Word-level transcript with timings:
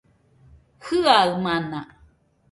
Jiaɨamana 0.85 1.79